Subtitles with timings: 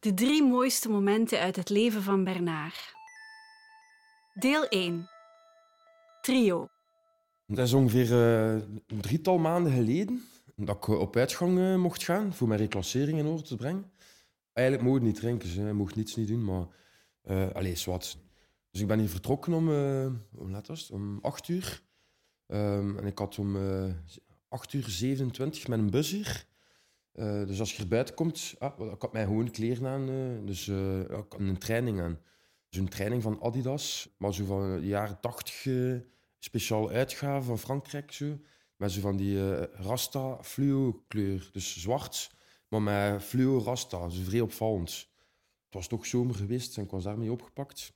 [0.00, 2.94] De drie mooiste momenten uit het leven van Bernard.
[4.34, 5.08] Deel 1.
[6.20, 6.68] Trio.
[7.46, 8.52] Dat is ongeveer uh,
[8.86, 10.24] een drietal maanden geleden
[10.56, 13.92] dat ik op uitgang uh, mocht gaan voor mijn reclassering in orde te brengen.
[14.52, 16.66] Eigenlijk mocht ik niet drinken, ze mocht niets niet doen, maar
[17.24, 18.18] uh, allez, wat.
[18.70, 19.68] Dus ik ben hier vertrokken om,
[20.52, 20.90] het?
[20.90, 21.82] om 8 uur.
[22.46, 23.56] Um, en ik had om
[24.48, 26.46] 8 uur 27 met een bus hier.
[27.18, 30.46] Uh, dus als je er buiten komt, ah, ik had mijn gewone kleren aan, uh,
[30.46, 32.18] dus uh, ik had een training aan.
[32.68, 36.04] Dus een training van Adidas, maar zo van de jaren 80
[36.38, 38.12] speciaal uitgave van Frankrijk.
[38.12, 38.38] Zo.
[38.76, 42.30] Met zo van die Rasta fluo kleur, dus zwart,
[42.68, 45.08] maar met fluo Rasta, zo vrij opvallend.
[45.64, 47.92] Het was toch zomer geweest en ik was daarmee opgepakt.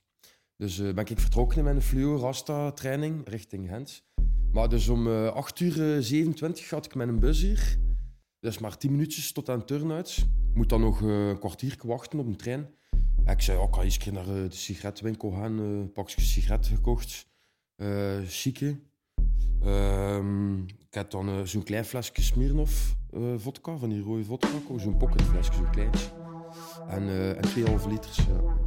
[0.57, 4.03] Dus ben ik vertrokken met een fluo Rasta training richting Gent.
[4.51, 7.77] Maar dus om 8 uur 27 had ik een bus hier.
[8.43, 10.17] Dat is maar 10 minuutjes tot aan Turnhout.
[10.49, 12.69] Ik moet dan nog uh, een kwartier wachten op een trein.
[13.25, 15.59] ik zei, oh, ik ga eens naar uh, de sigarettenwinkel gaan.
[15.59, 17.27] Uh, pak een sigaret gekocht.
[17.77, 18.79] Uh, chique.
[19.61, 22.95] Ehm, ik heb dan zo'n klein flesje Smirnoff
[23.37, 24.47] vodka, van die rode vodka.
[24.77, 26.07] Zo'n pocketflesje, zo kleintje.
[26.87, 27.47] En, en
[27.79, 28.17] 2,5 liters.
[28.17, 28.57] Ja.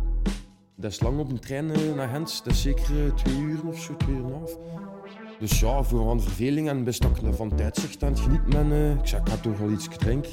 [0.76, 2.44] Dat is lang op een trein naar Gent.
[2.44, 4.85] Dat is zeker twee uur of zo, twee uur en.
[5.38, 8.70] Dus ja, voor van verveling en best dat van tijdzicht aan het genieten.
[8.70, 10.30] Uh, ik zeg, ik ga toch wel iets drinken.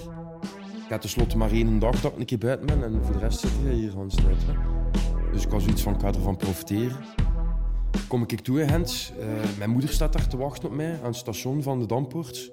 [0.83, 3.19] Ik heb tenslotte maar één dag dat ik een keer buiten ben en voor de
[3.19, 4.19] rest zit ik hier aan het
[5.31, 6.97] Dus ik was zoiets van, ik ga profiteren.
[8.07, 9.13] Kom ik toe in Gent.
[9.19, 9.25] Uh,
[9.57, 12.51] mijn moeder staat daar te wachten op mij aan het station van de Dampoort.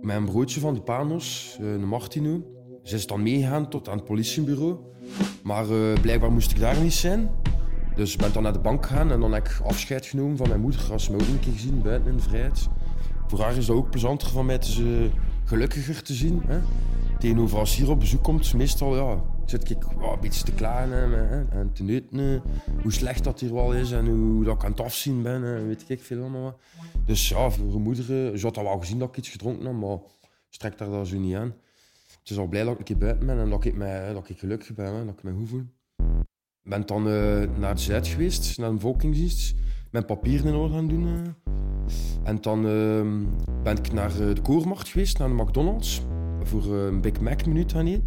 [0.00, 2.42] Een broodje van de Panos, uh, een Martino.
[2.82, 4.76] Ze is dan meegegaan tot aan het politiebureau.
[5.42, 5.66] Maar
[6.00, 7.30] blijkbaar moest ik daar niet zijn.
[8.00, 10.48] Dus ik ben dan naar de bank gegaan en dan heb ik afscheid genomen van
[10.48, 10.92] mijn moeder.
[10.92, 12.68] Als me ook een keer gezien buiten in de vrijheid.
[13.26, 15.10] Voor haar is dat ook plezanter van mij te,
[15.44, 16.42] gelukkiger te zien.
[16.46, 16.60] Hè.
[17.18, 21.72] Tegenover als hier op bezoek komt, meestal ja, zit ik een beetje te klagen en
[21.72, 22.42] te neuten.
[22.82, 25.66] Hoe slecht dat hier wel is en hoe dat ik aan het afzien ben.
[25.66, 26.58] Weet ik veel allemaal.
[27.04, 28.04] Dus ja, voor mijn moeder,
[28.38, 29.98] ze had al wel gezien dat ik iets gedronken heb, maar
[30.48, 31.54] strekt daar dat zo niet aan.
[32.22, 33.78] Ze is al blij dat ik keer buiten ben en dat ik,
[34.12, 35.64] dat ik gelukkig ben, hè, dat ik me goed voel.
[36.62, 39.54] Ik ben dan uh, naar Zuid geweest, naar een volkingsdienst.
[39.90, 41.06] Mijn papieren in orde gaan doen.
[41.06, 41.20] Uh.
[42.22, 43.28] En dan uh,
[43.62, 46.02] ben ik naar de Koormarkt geweest, naar de McDonald's.
[46.42, 48.02] Voor een Big Mac minuut gaan.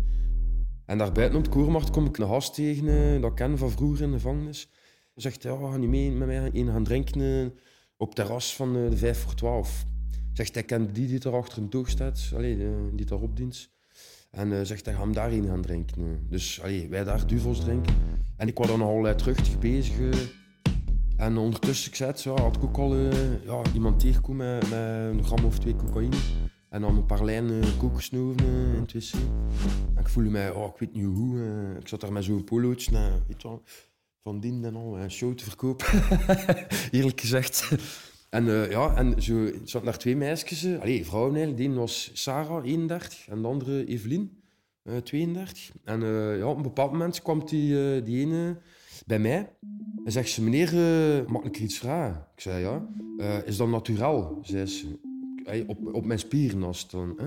[0.86, 3.72] En daar buiten op de Koormarkt kom ik een gast tegen, dat ik ken van
[3.72, 4.70] vroeger in de gevangenis.
[5.14, 7.54] Hij zegt, ja, ga niet mee met mij een gaan drinken
[7.98, 9.86] op het terras van de 5 voor 12.
[10.34, 12.32] Zegt, hij kent die die daar achter een toog staat,
[12.94, 13.73] die daar opdient.
[14.34, 16.26] En uh, zegt, hij ga hem daarin gaan drinken.
[16.30, 17.96] Dus allee, wij daar duvels drinken.
[18.38, 20.32] En ik was dan al terug bezig.
[21.18, 22.96] En ondertussen, ik zei had ik ook al
[23.46, 26.16] ja, iemand tegengekomen met, met, een gram of twee cocaïne.
[26.70, 29.14] En dan een paar lijnen kook gesnoven in het.
[29.96, 31.40] En ik voelde mij, oh, ik weet niet hoe.
[31.80, 32.92] ik zat daar met zo'n polootje,
[33.28, 33.64] weet je wel,
[34.24, 35.86] van dien en al, een show te verkopen.
[36.92, 37.70] Eerlijk gezegd.
[38.34, 41.64] En uh, ja, en zo zat naar twee meisjes, allee, vrouwen eigenlijk.
[41.64, 44.42] De ene was Sarah, 31, en de andere Evelien,
[44.84, 45.72] uh, 32.
[45.84, 48.58] En uh, ja, op een bepaald moment kwam die, die ene
[49.06, 49.50] bij mij
[50.06, 50.74] en zegt ze, meneer,
[51.28, 52.28] mag ik iets vragen?
[52.36, 52.88] Ik zei, ja.
[53.46, 54.40] is dat naturaal?
[54.42, 55.00] Zei ze,
[55.68, 57.20] op, op mijn spieren als het dan.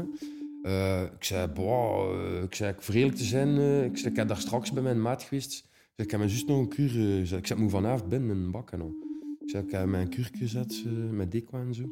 [1.17, 4.83] Ik zei, boah, ik zei, ik te zijn, ik, zei, ik heb daar straks bij
[4.83, 5.53] mijn maat geweest.
[5.53, 5.62] Ik,
[5.94, 8.43] zei, ik heb mijn zus nog een kuur, ik zei, ik moet vanavond binnen in
[8.43, 9.06] een bak en al.
[9.47, 11.84] Zeg, ik heb mijn kurkje gezet uh, met dikwa en zo.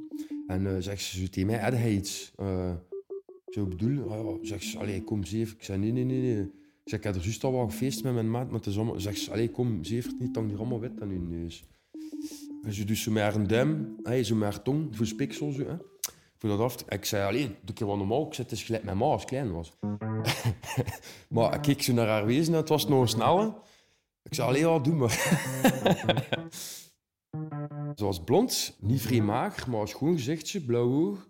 [0.46, 2.32] En uh, zegt ze zo tegen mij, had hij iets?
[3.46, 5.56] Zo bedoel, uh, zeg ze, allee, kom zeven.
[5.56, 6.42] Ik zeg, nee, nee, nee, nee.
[6.42, 8.76] Ik zeg, ik heb er juist al wel gefeest met mijn maat, maar het is
[8.76, 9.00] allemaal...
[9.00, 11.64] Zeg ze, allee, kom, zeven niet, dan die allemaal wit aan je neus.
[12.62, 15.76] En ze doet zo met haar duim, hey, zo tong, voor spiksel zo, hè.
[16.36, 16.84] Voor dat af.
[16.88, 18.26] Ik zei, alleen, doe ik wel normaal.
[18.26, 19.72] Ik zei, het is gelijk mijn ma als klein was.
[21.28, 23.54] maar ik keek zo naar haar wezen, het was nog een snelle.
[24.22, 25.12] Ik zei, alleen, ja, doe maar.
[27.94, 31.28] Ze was blond, niet vrij mager, maar schoon gezichtje, blauw oog.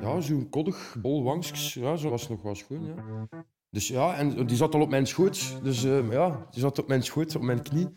[0.00, 1.74] Ja, zo'n koddig, bol wangstjes.
[1.74, 3.28] Ja, zo was nog wel schoon, ja.
[3.70, 5.62] Dus ja, en die zat al op mijn schoot.
[5.62, 7.88] Dus uh, ja, die zat op mijn schoot, op mijn knie.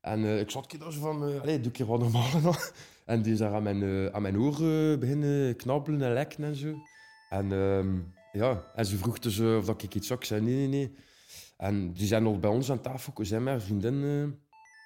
[0.00, 2.72] En uh, ik zat daar zo van, uh, doe ik wat normaal nog.
[3.04, 6.74] En die is daar aan mijn, aan mijn oren beginnen knabbelen en lekken en zo.
[7.28, 7.84] En uh,
[8.32, 10.18] ja, en ze vroeg dus of dat ik iets zag.
[10.18, 10.94] Ik zei nee, nee, nee.
[11.56, 14.38] En die zijn al bij ons aan tafel, zijn mijn vriendin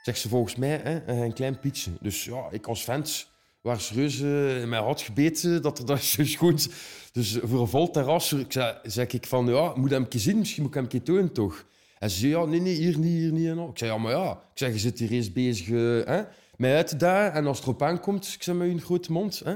[0.05, 1.91] Zegt ze volgens mij, hè, een klein pietje.
[2.01, 3.29] Dus ja, ik als vent
[3.61, 6.69] waar uh, in mijn had gebeten dat er dat is goed.
[7.13, 8.53] Dus voor een vol terras ik
[8.83, 11.65] zeg ik van, ja, moet hem een zien, misschien moet ik hem een tonen toch?
[11.99, 13.49] En ze zei, ja, nee, nee, hier niet, hier niet.
[13.49, 13.59] En.
[13.59, 14.31] Ik zei, ja, maar ja.
[14.31, 16.23] Ik zeg, je zit hier eens bezig uh, hè,
[16.57, 17.33] mij uit dagen.
[17.33, 19.39] En als het erop aankomt, ik zeg, met een grote mond.
[19.45, 19.53] Hè.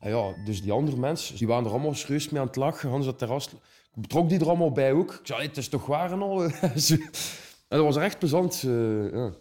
[0.00, 2.90] En ja, dus die andere mensen, die waren er allemaal serieus mee aan het lachen.
[2.90, 5.12] Hans dat terras Ik betrok die er allemaal bij ook.
[5.12, 6.42] Ik zei, het is toch waar en al.
[6.44, 6.52] en
[7.68, 8.62] dat was echt plezant.
[8.66, 9.32] Uh, ja.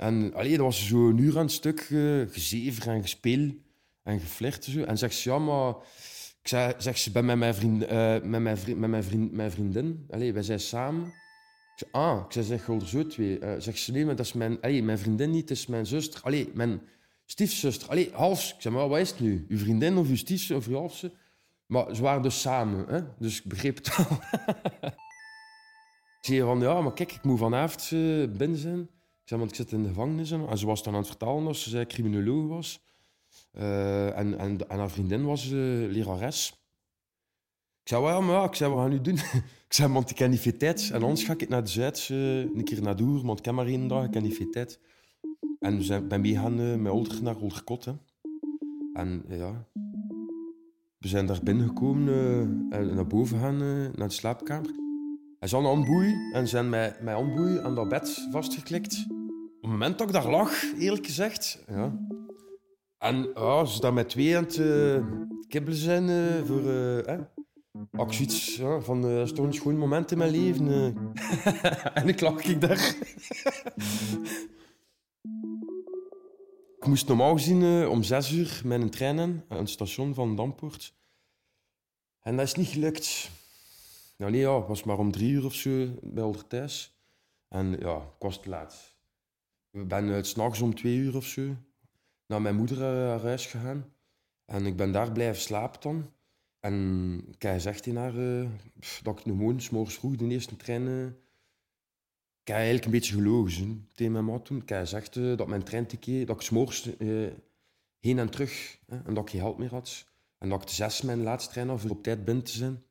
[0.00, 3.50] En allee, dat was zo een uur aan het stuk uh, gezever en gespeel
[4.02, 4.64] en geflirt.
[4.64, 4.82] Zo.
[4.82, 5.74] En zegt ze, ja, maar...
[6.42, 9.32] Ik zei, zeg ze, ben met mijn, vriend, uh, met mijn, vriend, met mijn, vriend,
[9.32, 10.06] mijn vriendin.
[10.10, 11.06] Allee, wij zijn samen.
[11.06, 11.12] Ik
[11.74, 13.40] zei, ah, ik zei, zeg, er zo twee.
[13.40, 14.60] Uh, zegt ze, nee, maar dat is mijn...
[14.60, 16.20] Allee, mijn vriendin niet, het is mijn zuster.
[16.22, 16.80] Allee, mijn
[17.24, 17.88] stiefzuster.
[17.88, 18.50] Allee, half.
[18.50, 19.44] Ik zei, maar wat is het nu?
[19.48, 21.12] Uw vriendin of uw stiefzuster of uw halfse?
[21.66, 23.00] Maar ze waren dus samen, hè?
[23.18, 24.04] dus ik begreep het al.
[26.20, 28.88] ik zei van, ja, maar kijk, ik moet vanavond uh, binnen zijn.
[29.30, 30.30] Zei, want ik zit in de gevangenis.
[30.30, 32.84] En ze was dan aan het vertalen dat ze criminoloog was.
[33.58, 36.64] Uh, en, en, en, haar vriendin was uh, lerares.
[37.82, 39.14] Ik zei, well, maar ik zei, wat gaan nu doen?
[39.68, 40.90] ik zei, want ik ken veel tijd.
[40.92, 43.66] En anders ga ik naar de Zuid, een keer naar Doer, want ik ken maar
[43.66, 44.80] één dag, ik ken veel tijd.
[45.58, 47.84] En we zijn, ben meegaan met Older naar Olderkot.
[47.84, 47.92] Hè.
[48.92, 49.66] En ja,
[50.98, 53.58] we zijn daar binnengekomen en naar boven gaan,
[53.96, 54.70] naar de slaapkamer.
[55.38, 59.18] Hij zat aan boei en zijn met mijn handboei aan dat bed vastgeklikt.
[59.60, 61.64] Op het moment dat ik daar lag, eerlijk gezegd.
[61.68, 61.98] Ja.
[62.98, 65.04] En ja, ze daar met twee aan het uh,
[65.48, 66.70] kibbelen zijn voor...
[66.70, 67.18] Eh,
[67.92, 70.94] ik zoiets ja, van, uh, is toch een schoon moment in mijn leven.
[71.94, 72.94] en ik lag ik daar.
[76.76, 80.36] Ik moest normaal gezien om zes uur met een trein in, aan het station van
[80.36, 80.94] Dampoort.
[82.20, 83.30] En dat is niet gelukt.
[84.16, 86.94] Nou nee, ja, het was maar om drie uur of zo bij Older thuis.
[87.48, 88.98] En ja, ik was te laat.
[89.72, 91.56] Ik ben uh, s'nachts om twee uur of zo
[92.26, 93.94] naar mijn moeder uh, huis gegaan.
[94.44, 96.12] En ik ben daar blijven slapen dan.
[96.60, 98.48] En heb gezegd in haar uh,
[99.02, 101.12] dat ik gewoon s'morgens vroeg de eerste trein heb
[102.42, 104.62] eigenlijk een beetje gelogen tegen mijn maat toen.
[104.66, 106.90] Gezegd uh, dat mijn treinticket, dat ik s'morgens
[107.98, 110.06] heen en terug, en dat ik geen geld meer had.
[110.38, 112.82] En dat ik de zes mijn laatste trein had voor op tijd binnen te zijn.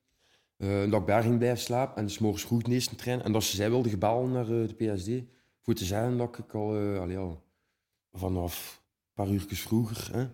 [0.58, 3.22] Uh, dat ik daar ging blijven slapen en s'morgens vroeg de eerste trein.
[3.22, 5.38] En dat ze zij wilde gebellen naar de PSD
[5.70, 7.44] voor te zeggen dat ik al, allee, al
[8.12, 10.28] vanaf een paar uurtjes vroeger, hè,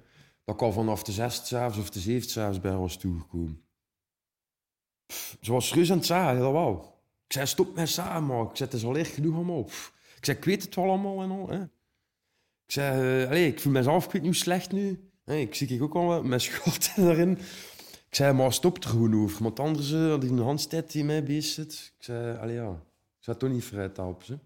[0.43, 3.63] dat ik al vanaf de zes s'avonds of de zeven s'avonds bij was toegekomen.
[5.05, 6.85] Pff, ze was serieus aan dat wou.
[7.25, 9.65] Ik zei, stop met samen, Ik zei, het is al erg genoeg allemaal.
[10.17, 11.49] Ik zei, ik weet het wel allemaal en al.
[11.49, 11.63] Hè.
[12.65, 15.09] Ik zei, allez, ik voel mezelf, weet niet hoe slecht nu.
[15.25, 17.37] Ik zie ik ook al mijn schot daarin.
[18.07, 19.43] Ik zei, maar stop er gewoon over.
[19.43, 21.65] Want anders had ik een handstijd die mij bezig.
[21.65, 22.71] Ik zei, allee, ja,
[23.17, 24.25] ik zou toch niet vrij helpen.
[24.25, 24.39] Ze.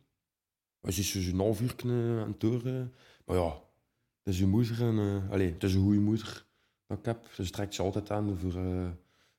[0.81, 1.75] Ze is zo'n half uur
[2.21, 2.43] aan het.
[2.43, 2.83] Uh,
[3.25, 3.61] maar ja,
[4.23, 6.45] het is je moeder en, uh, allez, het is een goede moeder
[6.87, 7.27] dat ik heb.
[7.33, 8.89] Ze strekt ze altijd aan voor uh,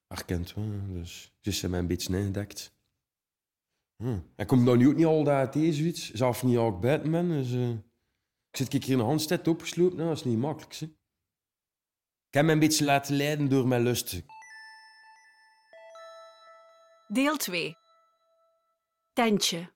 [0.07, 0.55] haar kind.
[0.93, 2.79] Dus ze is mij een beetje ingedekt.
[3.97, 4.19] Hm.
[4.37, 6.13] Ik kom dan nu ook niet al dat zoiets.
[6.13, 7.29] Zelf niet al ben.
[7.29, 7.71] Dus, uh,
[8.51, 9.97] ik zit hier in een handstijd opgeslopen.
[9.97, 10.75] Nou, dat is niet makkelijk.
[10.75, 10.87] Hè.
[12.27, 14.23] Ik heb me een beetje laten leiden door mijn lust.
[17.09, 17.77] Deel 2.
[19.13, 19.73] Tentje.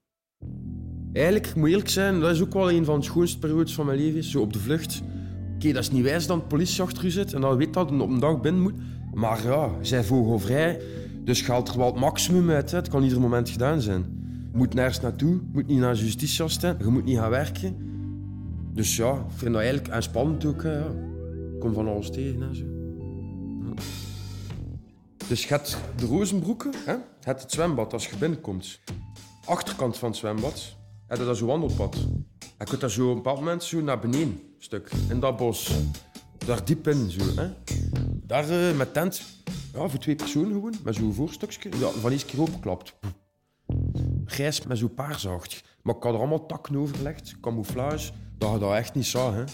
[1.15, 3.87] Eigenlijk, ik moet eerlijk zijn, dat is ook wel een van de schoonste periodes van
[3.87, 4.25] mijn leven.
[4.25, 5.03] Zo op de vlucht.
[5.55, 7.89] Oké, dat is niet wijs dat de politie achter u zit en dat weet dat
[7.89, 8.75] je op een dag binnen moet.
[9.13, 10.81] Maar ja, zij vogelvrij.
[11.25, 12.71] Dus je haalt er wel het maximum uit.
[12.71, 12.77] Hè.
[12.77, 14.01] Het kan ieder moment gedaan zijn.
[14.53, 17.77] Je moet nergens naartoe, je moet niet naar justitie staan, je moet niet gaan werken.
[18.73, 20.63] Dus ja, ik vind dat eigenlijk aanspannend ook.
[20.63, 20.81] Hè.
[21.55, 22.65] Ik kom van alles tegen en zo.
[25.29, 25.61] Dus je
[25.97, 26.93] de rozenbroeken, hè?
[26.93, 28.81] je hebt het zwembad als je binnenkomt.
[29.45, 30.77] Achterkant van het zwembad,
[31.15, 31.97] heb je dat zo'n wandelpad.
[32.59, 35.73] Je kunt daar zo een bepaald moment zo naar beneden, stuk, in dat bos.
[36.47, 37.25] Daar diep in, zo.
[37.35, 37.51] Hè?
[38.27, 39.23] Daar uh, met tent,
[39.75, 41.71] ja, voor twee personen gewoon, met zo'n voorstukje.
[41.79, 42.95] Ja, van eens keer opgeklapt.
[44.25, 45.65] Grijs met zo'n paarsacht.
[45.83, 49.35] Maar ik had er allemaal takken overgelegd, camouflage, dat je dat echt niet zag.
[49.35, 49.45] Hè.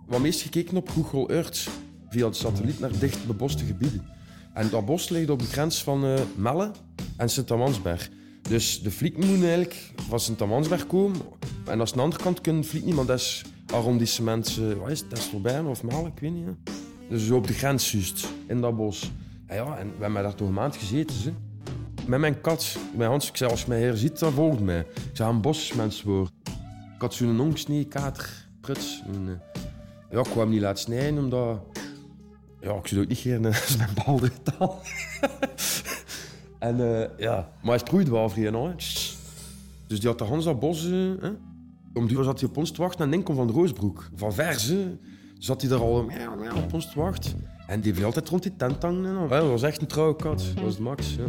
[0.00, 1.68] Hebben meest gekeken op Google Earth,
[2.08, 4.06] via de satelliet, naar dicht beboste gebieden.
[4.54, 6.70] En dat bos ligt op de grens van uh, Melle
[7.16, 8.10] en Sint-Amansberg.
[8.48, 11.20] Dus de fliek moet eigenlijk van Sint-Amansberg komen.
[11.64, 15.04] En als de andere kant kunnen fliek niet, maar dat is arrondissement, uh, wat is
[15.08, 16.46] het, of Melle, ik weet niet.
[16.46, 16.72] Hè.
[17.08, 19.10] Dus op de grens juist, in dat bos.
[19.46, 21.16] En ja, en we hebben daar toch een maand gezeten.
[21.16, 21.32] Ze.
[22.06, 24.78] Met mijn kat, mijn Hans, ik zei, als mij hier ziet, dan volgt mij.
[24.78, 26.32] Ik zou een bosmens worden.
[26.94, 29.02] Ik had zo'n ongsnee, kater, pruts.
[29.06, 29.62] En, uh,
[30.10, 31.60] ja, ik kwam niet laten snijden, omdat...
[32.60, 34.82] Ja, ik zou ook niet gerne als mijn bal taal.
[36.64, 38.74] En uh, ja, maar hij sproeide wel vrij, hoor.
[39.86, 40.84] Dus die had de Hans dat bos...
[40.84, 41.30] Uh, hè?
[41.94, 44.08] Om zat hij op ons te wachten en denk van de Roosbroek.
[44.14, 44.98] Van verse
[45.38, 46.10] zat hij daar al
[46.56, 47.32] op ons te wachten.
[47.66, 49.28] En die viel altijd rond die tent hangen.
[49.28, 50.44] Dat was echt een trouwe kat.
[50.54, 51.14] Dat was de max.
[51.14, 51.24] Ja.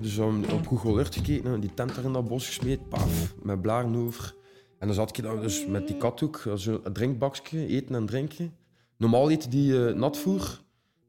[0.00, 2.88] Dus um, op Google Earth gekeken, die tent daar in dat bos gesmeed.
[2.88, 4.34] Paf, met blaren over.
[4.78, 6.42] En dan zat ik daar dus met die kat ook.
[6.44, 8.52] Een drinkbakje, eten en drinken.
[8.96, 10.60] Normaal eten die uh, natvoer.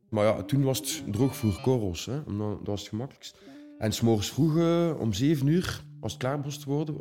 [0.10, 3.38] Maar ja, toen was het droog voor korrels, hè, dat was het gemakkelijkst.
[3.78, 6.96] En s'morgens vroeg, uh, om zeven uur, als het klaar moest worden,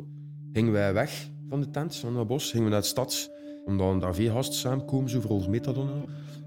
[0.53, 3.31] gingen wij weg van de tent, van het bos, gingen we naar de stad,
[3.65, 5.89] omdat daar veel gasten samenkomen, zo voor ons metadon.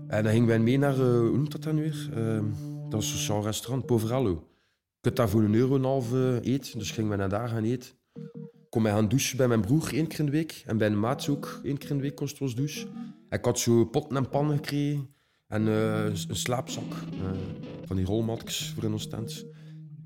[0.06, 2.10] En dan gingen wij mee naar, uh, hoe noemt dat dan weer?
[2.16, 2.42] Uh,
[2.88, 4.30] dat is sociaal restaurant, Poverello.
[4.30, 7.48] Je kunt daar voor een euro en een half eten, dus gingen we naar daar
[7.48, 7.90] gaan eten.
[8.68, 10.62] Kom mij gaan douchen bij mijn broer één keer in de week.
[10.66, 12.86] En bij de maat ook één keer in de week kost douche.
[13.30, 15.08] Ik had zo potten en pannen gekregen.
[15.48, 16.92] En uh, een slaapzak.
[16.92, 17.30] Uh,
[17.84, 19.46] van die rolmatjes voor in ons tent.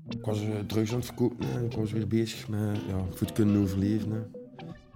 [0.09, 1.47] Ik was uh, drugs aan het verkopen.
[1.47, 1.65] Hè.
[1.65, 4.31] Ik was weer bezig met ja, te kunnen overleven.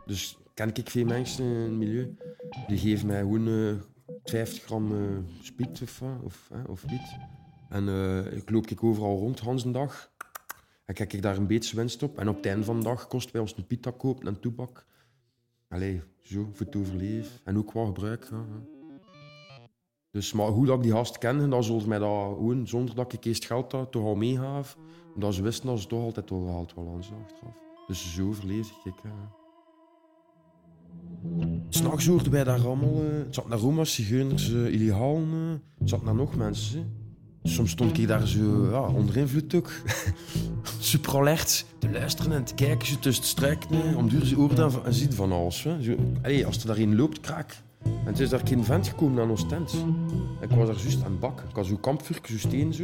[0.06, 2.16] Dus ken ik veel mensen in het milieu.
[2.68, 3.82] Die geven mij gewoon
[4.24, 4.92] 50 gram
[5.42, 6.86] speed of, of, of.
[7.70, 7.88] En
[8.34, 10.12] ik loop ik overal rond, Hans een dag.
[10.86, 12.20] En kijk ik daar een beetje winst op.
[12.20, 14.86] En op het einde van de dag kost wij ons een pita kopen en toebak.
[15.70, 17.40] Allee, zo, voor overleven.
[17.44, 18.30] En ook wat gebruik.
[20.12, 23.14] Dus, maar hoe dat ik die gast kende, dat zullen mij dat gewoon, zonder dat
[23.14, 24.78] ik eerst geld had, toch al meegaf.
[25.16, 26.88] Omdat ze wisten dat ze toch altijd wel gehaald aan
[27.26, 27.56] achteraf.
[27.88, 28.94] Dus zo overleefde ik.
[29.04, 29.36] Ja.
[31.70, 33.04] S'nachts hoorden wij daar allemaal...
[33.04, 34.74] Uh, het zat naar Roma, zigeuners, uh.
[34.74, 35.26] Uh,
[35.80, 37.06] het zat naar nog mensen.
[37.44, 39.72] Soms stond ik daar zo ja, onder invloed ook.
[40.80, 43.96] Super alert te luisteren en te kijken, zo tussen strijken.
[43.96, 45.64] Om duur ze oren en zien van alles.
[45.64, 45.82] Hè.
[45.82, 45.96] Zo,
[46.46, 47.66] als er daarin loopt, kraak.
[48.06, 49.74] En het is daar geen vent gekomen aan tent.
[50.42, 51.44] Ik was daar juist aan het bak.
[51.50, 52.84] Ik had zo'n kampvuur, zo steen zo.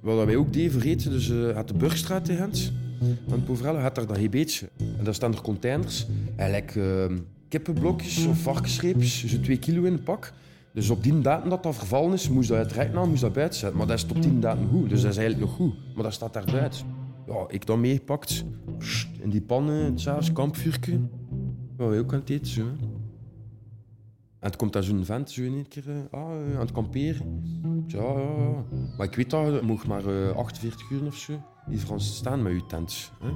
[0.00, 2.72] Wat wij ook deden vergeten, dus uh, had de Burgstraat in Gent.
[3.28, 4.68] Van Povrelle had daar dat beetje.
[4.98, 6.06] En daar staan er containers.
[6.36, 7.16] En like, uh,
[7.48, 10.32] kippenblokjes of varkensreepjes, zo twee kilo in een pak.
[10.72, 13.58] Dus op die datum dat dat vervallen is, moest dat uitrijden, nou, moest dat buiten
[13.58, 13.78] zetten.
[13.78, 15.74] Maar dat is op die datum goed, dus dat is eigenlijk nog goed.
[15.94, 16.86] Maar dat staat daar buiten.
[17.26, 18.44] Ja, ik dan meegepakt.
[19.20, 20.98] In die pannen, s'avonds, kampvuurtje.
[21.76, 22.62] Wat we ook aan het eten, zo.
[24.40, 27.42] En het komt daar zo'n vent zo in één keer ah, aan het kamperen.
[27.86, 28.64] Ja, ja, ja.
[28.96, 31.32] Maar ik weet dat, je maar uh, 48 uur of zo
[31.70, 33.12] die Frans staan met je tent.
[33.20, 33.30] Hè?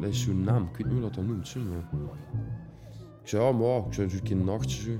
[0.00, 1.48] Dat is zo'n naam, ik weet niet hoe dat dat noemt.
[1.48, 1.88] Zo, maar...
[3.22, 4.70] Ik zei, ja, maar ik zei zo'n keer nacht.
[4.70, 4.90] Zo.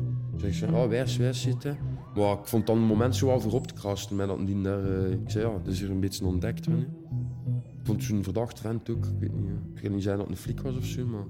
[0.43, 1.79] Ik zei, oh, wijs, wijs zitten.
[2.15, 4.57] Maar ik vond dan een moment zo al voorop te krasten met dat die
[5.11, 6.69] ik zei, ja, dat is hier een beetje ontdekt.
[6.69, 9.05] Man, ik vond zo'n verdacht vent ook.
[9.05, 11.25] Ik weet niet, ik ga niet zeggen dat het een flik was of zo, maar...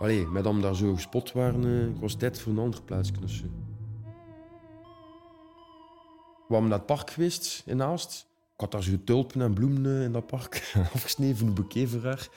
[0.00, 3.12] Allee, met hem daar zo gespot waren, uh, ik was tijd voor een ander plaatsje.
[6.48, 8.26] We waren naar het park geweest in Aalst.
[8.54, 12.28] Ik had daar zo tulpen en bloemen in dat park afgesneden een bouquet.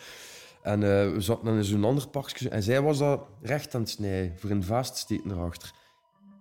[0.61, 2.49] En uh, we zaten dan in zo'n ander parkje.
[2.49, 5.71] En zij was dat recht aan het snijden, voor een vast steken erachter.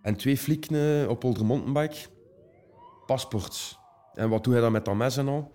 [0.02, 2.06] En twee flikken op onze mountainbike.
[3.06, 3.78] Paspoort.
[4.14, 5.52] En wat doe hij dan met dat mes en al?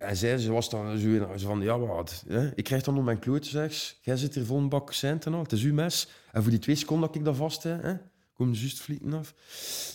[0.00, 2.50] En zij ze was dan zo van, ja wat, hè?
[2.54, 5.34] ik krijg dan op mijn kloot, zeg Jij zit hier vol een bak cent en
[5.34, 6.08] al, het is uw mes.
[6.32, 7.94] En voor die twee seconden dat ik dat vast heb, hè,
[8.32, 9.34] komen juist vliegen af.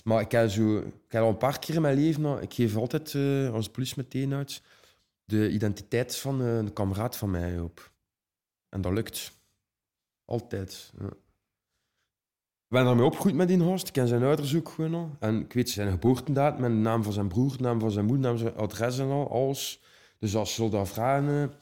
[0.03, 2.75] Maar ik heb, zo, ik heb al een paar keer in mijn leven, ik geef
[2.75, 4.61] altijd uh, als politie meteen uit,
[5.23, 7.91] de identiteit van uh, een kameraad van mij op.
[8.69, 9.31] En dat lukt.
[10.25, 10.93] Altijd.
[10.99, 11.07] Ja.
[12.65, 13.87] Ik ben daarmee opgegroeid met die host.
[13.87, 15.15] Ik ken zijn ouders gewoon al.
[15.19, 18.37] En ik weet zijn met de naam van zijn broer, naam van zijn moeder, naam
[18.37, 19.83] van zijn adres en al, alles.
[20.25, 21.53] Dus als ze dat vragen...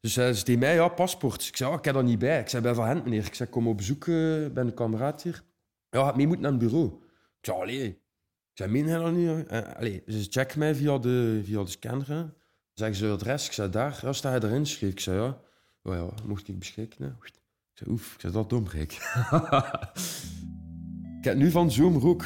[0.00, 1.46] Dus hij zei mij, ja, paspoort.
[1.46, 2.40] Ik zei, oh, ik heb dat niet bij.
[2.40, 3.26] Ik zei, bij Van Hent, meneer.
[3.26, 5.42] Ik zei, kom op bezoek uh, bij een kameraad hier.
[5.90, 6.86] Ja, gaat mee moeten naar het bureau.
[7.38, 7.86] Ik zei, allee.
[7.86, 7.98] Ik
[8.52, 9.52] zei, meen hij niet?
[9.52, 12.32] Uh, allee, ze checken mij via de, via de scanner.
[12.74, 13.46] Zeggen ze adres.
[13.46, 13.98] Ik zei, daar.
[14.02, 14.66] Ja, sta je erin?
[14.66, 15.38] Schreef ik, zei, ja.
[15.82, 17.04] Oh ja, mocht ik beschikken.
[17.04, 17.08] Hè?
[17.08, 17.32] Ik
[17.72, 18.92] zei, oef, ik zei, dat domrijk.
[21.18, 22.24] ik heb nu van zomer ook.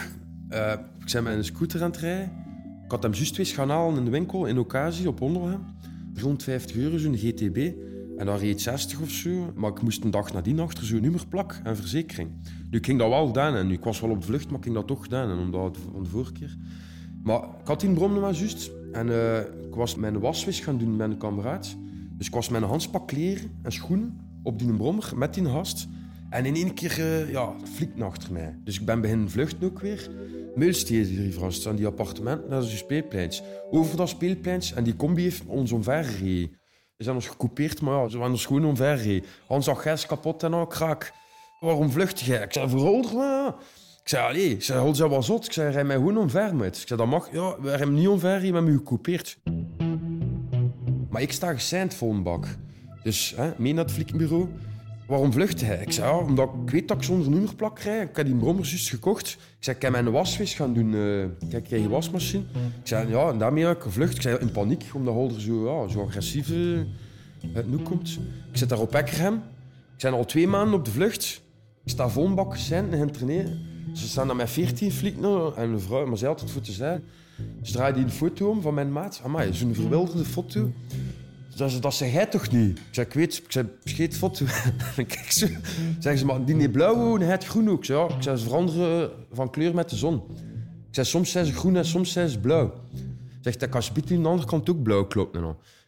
[0.50, 2.44] Uh, ik ben met een scooter aan het rijden.
[2.84, 5.73] Ik had hem juist twee gaan halen in de winkel in occasie op Onderhem.
[6.14, 7.72] 350 euro, zo'n GTB.
[8.16, 9.52] En daar reed 60 of zo.
[9.54, 12.30] Maar ik moest een dag nadien achter zo'n nummerplak en verzekering.
[12.70, 13.54] Nu, ik ging dat wel gedaan.
[13.54, 15.38] En ik was wel op de vlucht, maar ik ging dat toch gedaan.
[15.38, 16.56] Omdat van de vorige keer.
[17.22, 18.70] Maar ik had die brom maar juist.
[18.92, 21.76] En uh, ik was mijn waswis gaan doen met een kameraad.
[22.16, 25.88] Dus ik was een handspak kleren en schoenen op die brommer met die gast.
[26.30, 28.58] En in één keer, uh, ja, flikt achter mij.
[28.64, 30.10] Dus ik ben beginnen vluchten ook weer.
[30.54, 33.42] Meulsteden hier vast, aan die appartementen, dat is een speelpleintje.
[33.70, 36.50] Over dat speelpleintje, en die combi heeft ons omvergereden.
[36.96, 39.28] We zijn ons gecoupeerd, maar ja, ze waren ons gewoon omvergereden.
[39.46, 41.12] Hans zag gas kapot en al, kraak.
[41.60, 42.42] Waarom vlucht jij?
[42.42, 43.52] Ik zei, verholder me.
[44.02, 45.44] Ik zei, allee, ik ze wel zot.
[45.44, 46.76] Ik zei, rij mij gewoon omver met.
[46.80, 47.32] Ik zei, dat mag.
[47.32, 49.38] Ja, we hebben niet omver, je bent me gecoupeerd.
[51.10, 52.46] Maar ik sta geseind vol een bak.
[53.02, 53.94] Dus hè, mee naar het.
[55.06, 55.82] Waarom vlucht hij?
[55.82, 58.08] Ik zei, ja, omdat ik weet dat ik zonder nummerplak krijg.
[58.08, 59.30] Ik heb die brommer juist gekocht.
[59.30, 60.92] Ik zei, ik heb mijn wasvis gaan doen.
[60.92, 62.42] Uh, kijk, krijg je wasmachine?
[62.80, 64.14] Ik zei, ja, en daarmee heb ik gevlucht.
[64.14, 66.48] Ik zei, in paniek, omdat Holder zo, zo agressief
[67.66, 68.18] nu komt.
[68.50, 69.34] Ik zit daar op Ekkerhem.
[69.96, 71.42] Ik ben al twee maanden op de vlucht.
[71.84, 73.60] Ik sta vol een bak geseind en traineren.
[73.92, 77.02] Ze staan dan met 14 flieken en een vrouw, maar zij het voor zijn.
[77.62, 79.20] Ze draaide een foto om van mijn maat.
[79.24, 80.72] Amai, zo'n verwilderde foto.
[81.56, 82.78] Dat, dat zeg jij toch niet?
[82.78, 84.44] Ik zeg, ik weet, ik zeg, scheet foto.
[84.96, 85.46] kijk zo.
[85.98, 87.84] Zeggen ze, maar die niet blauw en het groen ook.
[87.84, 90.22] Ik ik zeg, ze veranderen van kleur met de zon.
[90.88, 92.72] Ik zeg, soms zijn ze groen en soms zijn ze blauw.
[93.40, 95.36] Zegt dat kan ze aan de andere kant ook blauw klopt.
[95.36, 95.42] Ik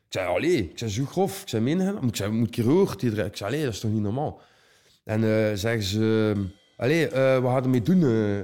[0.08, 1.42] zei, allee, ik zei, zo grof.
[1.42, 2.02] Ik zei, meen?
[2.02, 3.26] Ik zei, moet roert iedereen?
[3.26, 4.40] Ik zei, allee, dat is toch niet normaal?
[5.04, 6.34] En uh, zeggen ze,
[6.76, 8.00] allee, uh, gaan we mee doen?
[8.00, 8.38] Uh,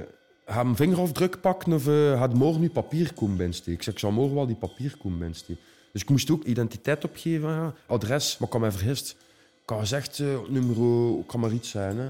[0.46, 3.72] gaan een vingerafdruk pakken of uh, morgen nu papier komen binnensteken?
[3.72, 5.62] Ik zeg, ik zal morgen wel die papier komen binnensteken.
[5.92, 9.16] Dus ik moest ook identiteit opgeven, adres, maar ik kan mij vergist.
[9.62, 12.08] Ik had gezegd, uh, nummer, kan maar iets zijn, hè.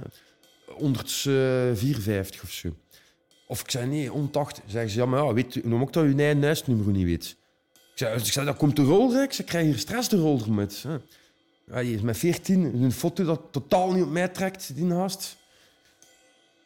[0.67, 2.69] 154 of zo.
[3.47, 4.65] Of ik zei, nee, 180.
[4.67, 7.37] Zeggen ze, ja, maar ja, weet, noem ook dat je eigen huisnummer niet weet.
[7.73, 10.85] Ik zei, ik zei dat komt de rolder, ze krijgen hier stress de rolder met.
[10.87, 11.83] Hè.
[11.83, 15.37] Is met 14, een foto dat totaal niet op mij trekt, die naast.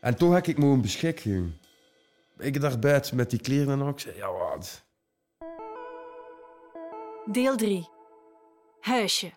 [0.00, 1.50] En toch heb ik me een beschikking.
[2.38, 3.88] Ik daar buiten met die kleren en al.
[3.88, 4.82] Ik zei, ja, wat?
[7.30, 7.88] Deel 3.
[8.80, 9.30] Huisje.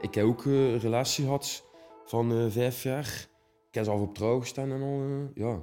[0.00, 1.64] Ik heb ook uh, een relatie gehad
[2.04, 3.28] van uh, vijf jaar.
[3.68, 5.02] Ik heb zelf op trouw gestaan en al.
[5.02, 5.62] Uh, ja.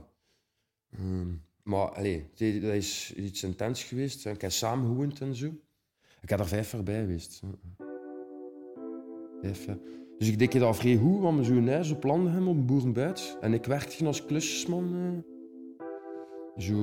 [1.00, 4.25] Um, maar dat is iets intens geweest.
[4.25, 5.46] Ik heb samen gewoond en zo.
[6.22, 7.41] Ik heb er vijf jaar bij geweest.
[9.41, 9.67] Vijf.
[10.17, 12.65] Dus ik deed dat vrij goed, want we zo'n huis op landen hebben op een
[12.65, 13.38] boerenbuit.
[13.41, 15.24] En ik werkte als klusjesman.
[16.58, 16.75] Zo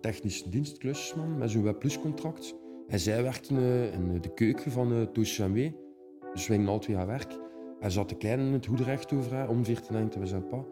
[0.00, 2.54] technisch dienstklusjesman met zo'n webpluscontract.
[2.90, 3.54] En zij werkte
[3.92, 7.38] in de keuken van uh, Toos Dus we gingen al twee aan werk.
[7.80, 10.64] Hij zat de kleine in het hoederecht over om 14 te zijn pa.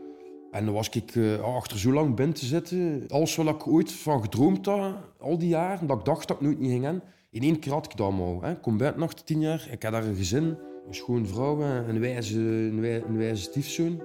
[0.51, 3.05] En dan was ik uh, achter zo lang binnen te zitten.
[3.09, 6.43] Alles wat ik ooit van gedroomd had, al die jaren, dat ik dacht dat ik
[6.43, 7.03] nooit niet ging in.
[7.43, 8.47] Één keer had ik dat allemaal.
[8.47, 10.45] Ik kom buiten achter tien jaar, ik had daar een gezin,
[10.87, 14.03] een schoon vrouw, een wijze, een wijze, stiefzoon.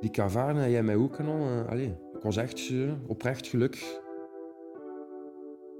[0.00, 1.78] Die ik ervaren en jij mij ook en al.
[1.78, 2.72] Ik was echt
[3.06, 4.00] oprecht gelukkig.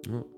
[0.00, 0.33] Ja.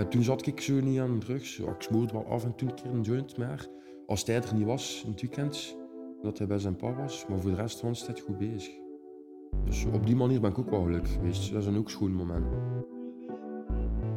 [0.00, 1.58] En toen zat ik zo niet aan drugs.
[1.58, 3.66] ik smoorde wel af en toe een keer een joint, maar
[4.06, 5.76] als hij er niet was in het weekend,
[6.22, 7.26] dat hij bij zijn pa was.
[7.28, 8.72] Maar voor de rest was hij goed bezig.
[9.64, 11.52] Dus op die manier ben ik ook wel gelukkig geweest.
[11.52, 12.46] Dat is een ook schoon moment.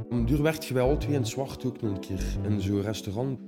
[0.10, 3.40] Om duur werd je al twee in het zwart ook een keer in zo'n restaurant.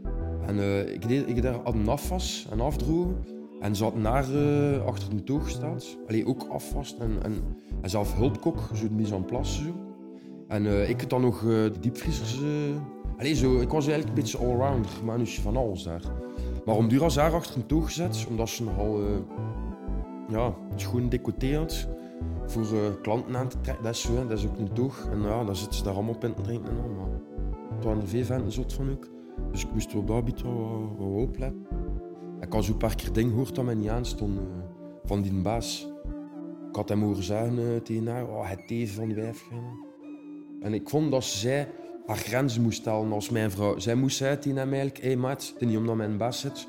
[0.45, 3.25] En uh, ik deed ik daar een afwas en afdrogen.
[3.59, 5.79] En had naar uh, achter de toog gestaan.
[6.07, 7.33] Allee, ook afwas en, en,
[7.89, 9.63] zelf hulpkok, zo de mise en place.
[9.63, 9.84] Zo.
[10.47, 12.41] En uh, ik had dan nog uh, de diepvriezers.
[12.41, 12.49] Uh...
[13.17, 16.01] Allee, zo, ik was eigenlijk een beetje allrounder, manusje van alles daar.
[16.65, 18.99] Maar om als daar achter een toog gezet, omdat ze nogal
[20.29, 21.88] ja, schoon decoté had.
[22.45, 22.65] Voor
[23.01, 25.08] klanten aan te trekken, dat is zo, dat is ook een toog.
[25.12, 26.89] En ja, dan zitten ze daar allemaal op in te drinken en al.
[26.89, 29.10] Maar het waren er veel venten zot van ook.
[29.51, 31.67] Dus ik moest op dat gebied wel, wel opletten.
[32.39, 34.39] Ik had zo'n paar keer dingen gehoord dat mij niet aanstond
[35.03, 35.93] van die baas.
[36.69, 39.49] Ik had hem horen zeggen tegen haar, oh, het teven van die wijf.
[40.65, 41.67] En ik vond dat zij
[42.06, 43.80] haar grenzen moest stellen als mijn vrouw.
[43.80, 46.67] Zij moest zeggen tegen hem eigenlijk, hey, maat, het is niet omdat mijn baas zit.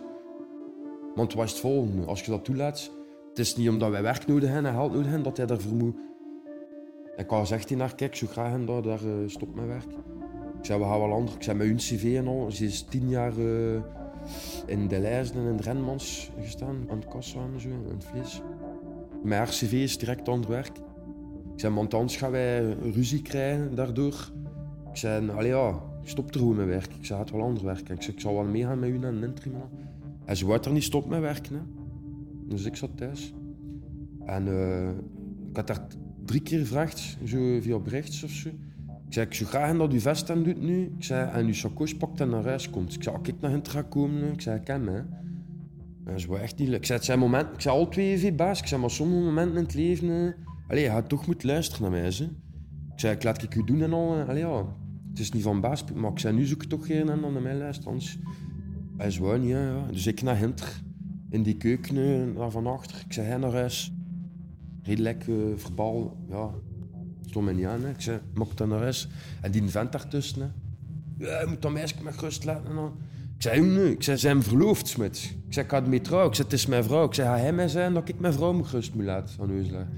[1.15, 2.07] Want wat is het volgende?
[2.07, 2.91] Als je dat toelaat,
[3.29, 5.75] het is niet omdat wij werk nodig hebben en geld nodig hebben, dat hij daarvoor
[5.75, 5.97] moet.
[7.17, 9.93] Ik had gezegd naar kijk, zo graag en dat, daar uh, stopt mijn werk.
[10.59, 11.35] Ik zei, we gaan wel anders.
[11.35, 12.51] Ik zei, met hun cv en al.
[12.51, 13.81] Ze is tien jaar uh,
[14.67, 18.05] in de lijsten en in de Renmans gestaan, aan het kassa en zo, in het
[18.05, 18.43] vlees.
[19.23, 20.73] Mijn haar cv is direct aan het werk.
[21.57, 24.31] Ik zei, want anders gaan wij ruzie krijgen daardoor.
[24.91, 26.99] Ik zei, allee ja, stop er gewoon met werken.
[26.99, 27.95] Ik zei, het wel anders werken.
[27.95, 29.55] Ik zei, ik zal wel meegaan met u naar een interim.
[30.25, 31.55] En ze wou er niet stoppen met werken.
[31.55, 31.61] Hè.
[32.49, 33.35] Dus ik zat thuis.
[34.25, 34.89] En uh,
[35.49, 35.87] ik had daar
[36.25, 38.49] drie keer gevraagd, zo via berichts of zo.
[39.07, 40.83] Ik zei, ik zou graag dat u vest aan doet nu.
[40.83, 42.95] Ik zei, en uw sacoche pakt en naar huis komt.
[42.95, 45.03] Ik zei, als ik naar hen ga komen, ik zei, ik ken me.
[46.17, 46.73] Ze wou echt niet...
[46.73, 47.55] Ik zei, het zijn momenten...
[47.55, 48.61] Ik zei, al twee V-baas.
[48.61, 50.35] Ik zei, maar sommige momenten in het leven...
[50.69, 52.01] Allee, je gaat toch moeten luisteren naar mij.
[52.01, 52.25] Hè.
[52.93, 54.25] Ik zei, ik laat ik u doen en al.
[54.29, 54.65] Allee, ja.
[55.11, 57.33] Het is niet van baas, maar ik zei, nu zoek ik toch geen en dan
[57.33, 57.91] naar mij luisteren.
[57.91, 58.19] Anders...
[58.97, 59.87] Hij is niet, ja, ja.
[59.91, 60.83] Dus ik naar Hinter,
[61.31, 63.03] in die keuken, naar van achter.
[63.07, 63.93] Ik zei, hij naar huis.
[64.83, 66.51] Redelijk uh, verbal, ja.
[67.27, 67.91] Stond mij niet aan, hè.
[67.91, 69.09] Ik zei, ik dan naar huis?
[69.41, 70.49] En die vent daartussen, hè.
[71.27, 72.71] Ja, je moet dat meisje met rust laten.
[72.71, 72.93] En dan.
[73.37, 73.93] Ik zei, nee.
[73.93, 75.37] Ik zei, zijn verloofd, Smit.
[75.47, 76.29] Ik zei, ik ga mee trouwen.
[76.29, 77.05] Ik zei, het is mijn vrouw.
[77.05, 79.89] Ik zei, hij mij zijn dat ik mijn vrouw moet rust moet laten aan.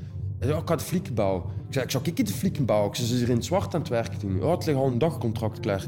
[0.41, 1.37] Ik had flikkenbouw.
[1.39, 2.87] Ik zei, ik zou ik in de.
[2.87, 4.37] Ik zei, ze is hier in het zwart aan het werken toen.
[4.37, 5.87] Ja, het ligt al een dagcontract klaar.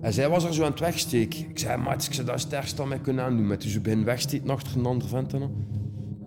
[0.00, 1.48] En zij was er zo aan het wegsteken.
[1.48, 3.46] Ik zei, maat, ik zei, dat is het ergste dat kunnen aandoen.
[3.46, 5.32] Met dus begin wegsteken achter een andere vent.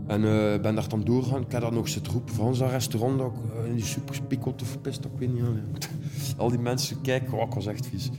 [0.07, 1.41] En uh, ben daar dan doorgaan.
[1.41, 3.17] Ik heb daar nog zitten roepen van zo'n restaurant.
[3.19, 5.89] Dat ik, uh, in die super of verpist, ik weet niet.
[6.37, 8.09] Al die mensen kijken, oh, ik was echt vies.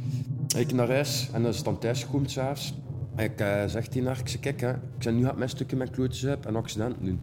[0.56, 2.74] Ik naar huis en dan is dan thuis gekomen s'avonds.
[3.16, 5.76] Ik uh, zeg tegen haar, ik zeg, kijk, hè, ik zei, nu gaat mijn stukje
[5.76, 7.20] met klootjes heb en accidenten doen.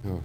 [0.00, 0.18] Ja.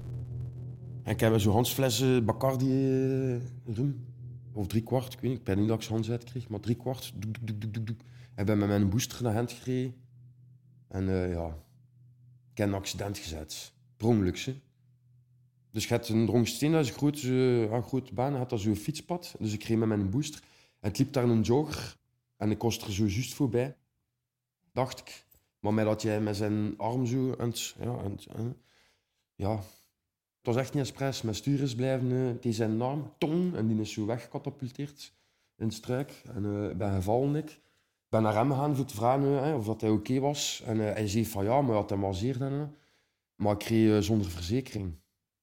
[1.07, 4.05] En ik heb zo'n Hansflessen Bacardi eh, rum.
[4.53, 5.39] Of drie kwart, ik weet niet.
[5.39, 7.13] Ik ben niet dat ik kreeg, maar drie kwart.
[7.15, 7.99] Doek, doek, doek.
[8.35, 9.95] En ben met mijn booster naar hand gereden.
[10.87, 11.47] En eh, ja,
[12.51, 13.73] ik heb een accident gezet.
[13.97, 14.33] Per.
[15.71, 18.31] Dus je hebt een Drongsteen, dat is een grote, grote baan.
[18.31, 19.35] Je had daar zo'n fietspad.
[19.39, 20.41] Dus ik reed met mijn booster.
[20.79, 21.97] En het liep daar een jogger.
[22.37, 23.75] En ik was er zo juist voorbij.
[24.71, 25.25] Dacht ik.
[25.59, 27.33] Maar met dat jij met zijn arm zo...
[27.33, 27.97] En ja,
[28.35, 28.57] en
[29.35, 29.63] ja,
[30.47, 31.21] het was echt niet expres.
[31.21, 32.11] Mijn stuur is blijven...
[32.11, 33.55] eh, die zijn arm, tong.
[33.55, 35.13] En die is zo weggecatapulteerd
[35.57, 36.21] in de struik.
[36.33, 37.59] En eh, ben gevallen, ik.
[38.09, 40.61] Ben naar hem gegaan voor te vragen eh, of dat hij oké was.
[40.65, 42.41] En eh, hij zei van ja, maar had hem masseerd.
[42.41, 42.61] En, eh.
[43.35, 44.93] maar ik kreeg eh, zonder verzekering.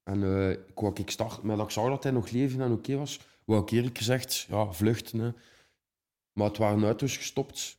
[0.03, 2.97] En eh, ik ik start, maar dat ik zag dat hij nog leven en oké
[2.97, 5.19] was, wou ik eerlijk gezegd, ja, vluchten.
[5.19, 5.31] Hè.
[6.33, 7.79] Maar het waren auto's gestopt,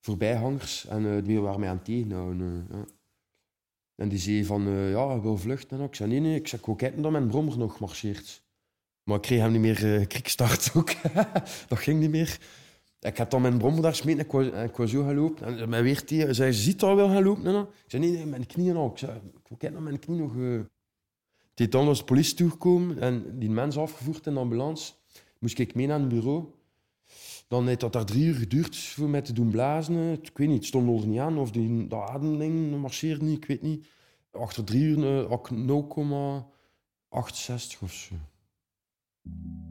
[0.00, 2.66] voorbijgangers, en eh, die waren mij aan het tegenhouden.
[2.70, 2.78] eh.
[3.96, 5.78] En die zei van, eh, ja, hij wil vluchten.
[5.78, 8.42] En ik zei, nee, ik zei, ik kijken dat mijn brommer nog marcheert.
[9.02, 10.92] Maar ik kreeg hem niet meer uh, kriekstart ook.
[11.68, 12.38] dat ging niet meer.
[13.00, 15.58] Ik had dan mijn brommer daar smeten en ik ik wou zo gaan.
[15.58, 17.46] En mij weer tegen, hij zei, ziet al wel gaan lopen?
[17.46, 18.90] En, ik zei, nee, nee, mijn knieën al.
[18.90, 20.36] Ik zei, ik wil kijken mijn knie nog...
[20.36, 20.60] eh,
[21.54, 24.92] die dan was de politie toegekomen en die mens afgevoerd in de ambulance.
[25.38, 26.52] Moest ik mee naar het bureau.
[27.48, 30.12] Dan heeft dat daar drie uur geduurd voor mij te doen blazen.
[30.12, 31.38] Ik weet niet, het stond er niet aan.
[31.38, 33.86] Of die, dat ademding marcheerde niet, ik weet niet.
[34.30, 35.64] Achter drie uur eh, had ik 0,68
[37.82, 38.14] of zo.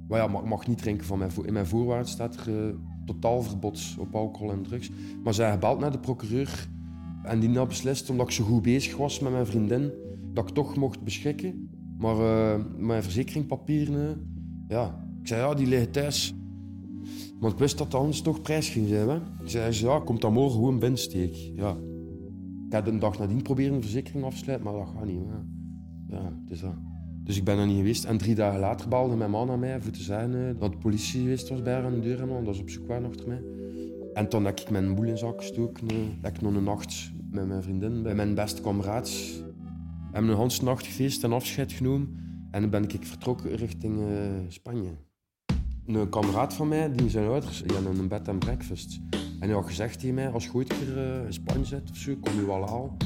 [0.08, 3.42] Maar ja, ik mag niet drinken van mijn In mijn voorwaarden staat er eh, totaal
[3.42, 4.90] verbod op alcohol en drugs.
[5.24, 6.68] Maar zij gebeld naar de procureur.
[7.24, 9.92] En die had beslist, omdat ik zo goed bezig was met mijn vriendin,
[10.34, 11.70] dat ik toch mocht beschikken.
[11.98, 14.16] Maar eh, mijn verzekeringpapieren, eh,
[14.68, 15.08] ja.
[15.22, 16.34] Ik zei, ja, die liggen thuis.
[17.40, 19.10] Maar ik wist dat het anders toch prijs ging zijn.
[19.10, 19.20] Hè.
[19.44, 21.36] Zei, ja, komt dan morgen gewoon binnensteek.
[21.36, 21.78] Ja.
[22.66, 25.22] Ik heb een dag nadien proberen een verzekering af te sluiten, maar dat gaat niet.
[26.08, 26.76] Ja, is dat.
[27.24, 28.04] Dus ik ben er niet geweest.
[28.04, 30.78] En drie dagen later belde mijn man aan mij voor te zeggen eh, dat de
[30.78, 32.22] politie geweest was bij haar aan de deur.
[32.22, 33.42] En al, dat ze op zoek waren achter mij.
[34.14, 35.88] En toen heb ik mijn boel in zak gestoken.
[35.88, 39.12] eh, heb ik nog een nacht met mijn vriendin, bij mijn beste kameraad.
[40.12, 42.22] Hebben een hele nacht en afscheid genomen.
[42.52, 44.06] En dan ben ik vertrokken richting eh,
[44.48, 44.90] Spanje.
[45.88, 49.00] Een kameraad van mij, die zijn ouders, die een bed and breakfast.
[49.12, 51.98] En hij had gezegd tegen mij, als je ooit keer eh, in Spanje zit of
[51.98, 52.98] zo, kom je wel halen.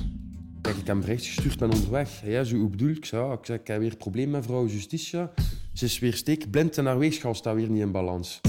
[0.61, 2.23] Kijk, ik heb hem bericht gestuurd, ben onderweg.
[2.23, 3.03] En jij, zo, hoe bedoel ik?
[3.03, 5.31] Ja, ik, zei, ik heb weer een probleem met vrouw Justitia.
[5.73, 8.41] Ze is weer steekblind en haar weegschaal staat weer niet in balans.